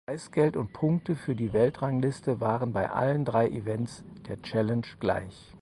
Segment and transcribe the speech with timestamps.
[0.07, 5.47] Preisgeld und Punkte für die Weltrangliste waren bei allen drei Events der Challenge gleich.